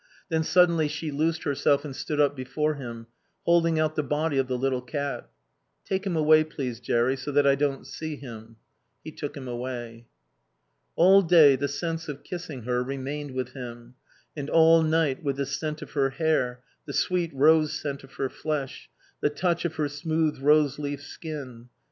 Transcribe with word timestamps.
Then 0.29 0.41
suddenly 0.41 0.87
she 0.87 1.11
loosed 1.11 1.43
herself 1.43 1.85
and 1.85 1.95
stood 1.95 2.19
up 2.19 2.35
before 2.35 2.73
him, 2.73 3.05
holding 3.45 3.77
out 3.77 3.93
the 3.95 4.01
body 4.01 4.39
of 4.39 4.47
the 4.47 4.57
little 4.57 4.81
cat. 4.81 5.29
"Take 5.85 6.07
him 6.07 6.15
away, 6.15 6.43
please, 6.43 6.79
Jerry, 6.79 7.15
so 7.15 7.31
that 7.31 7.45
I 7.45 7.53
don't 7.53 7.85
see 7.85 8.15
him." 8.15 8.55
He 9.03 9.11
took 9.11 9.37
him 9.37 9.47
away. 9.47 10.07
All 10.95 11.21
day 11.21 11.55
the 11.55 11.67
sense 11.67 12.09
of 12.09 12.23
kissing 12.23 12.63
her 12.63 12.81
remained 12.83 13.35
with 13.35 13.49
him, 13.53 13.93
and 14.35 14.49
all 14.49 14.81
night, 14.81 15.21
with 15.23 15.35
the 15.35 15.45
scent 15.45 15.83
of 15.83 15.91
her 15.91 16.09
hair, 16.09 16.63
the 16.87 16.93
sweet 16.93 17.31
rose 17.35 17.71
scent 17.71 18.03
of 18.03 18.13
her 18.13 18.27
flesh, 18.31 18.89
the 19.21 19.29
touch 19.29 19.65
of 19.65 19.75
her 19.75 19.87
smooth 19.87 20.39
rose 20.41 20.79
leaf 20.79 21.03
skin. 21.03 21.69